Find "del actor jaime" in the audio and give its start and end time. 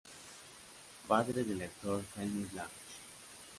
1.43-2.47